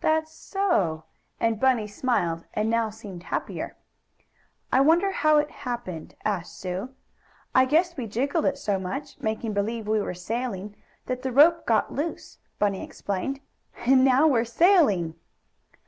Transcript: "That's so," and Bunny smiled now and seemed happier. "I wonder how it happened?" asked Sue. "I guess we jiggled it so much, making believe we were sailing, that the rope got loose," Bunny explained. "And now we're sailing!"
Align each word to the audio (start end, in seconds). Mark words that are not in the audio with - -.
"That's 0.00 0.32
so," 0.32 1.06
and 1.40 1.58
Bunny 1.58 1.88
smiled 1.88 2.44
now 2.56 2.84
and 2.84 2.94
seemed 2.94 3.24
happier. 3.24 3.76
"I 4.70 4.80
wonder 4.80 5.10
how 5.10 5.38
it 5.38 5.50
happened?" 5.50 6.14
asked 6.24 6.56
Sue. 6.56 6.90
"I 7.52 7.64
guess 7.64 7.96
we 7.96 8.06
jiggled 8.06 8.44
it 8.44 8.56
so 8.58 8.78
much, 8.78 9.18
making 9.20 9.54
believe 9.54 9.88
we 9.88 9.98
were 10.00 10.14
sailing, 10.14 10.76
that 11.06 11.22
the 11.22 11.32
rope 11.32 11.66
got 11.66 11.92
loose," 11.92 12.38
Bunny 12.60 12.80
explained. 12.84 13.40
"And 13.84 14.04
now 14.04 14.28
we're 14.28 14.44
sailing!" 14.44 15.16